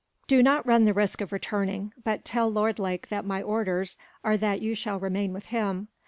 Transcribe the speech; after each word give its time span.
"Do 0.27 0.41
not 0.41 0.65
run 0.65 0.85
the 0.85 0.95
risk 0.95 1.21
of 1.21 1.31
returning, 1.31 1.93
but 2.03 2.25
tell 2.25 2.49
Lord 2.49 2.79
Lake 2.79 3.09
that 3.09 3.23
my 3.23 3.39
orders 3.43 3.99
are 4.23 4.35
that 4.35 4.59
you 4.59 4.73
shall 4.73 4.99
remain 4.99 5.31
with 5.31 5.45
him. 5.53 5.89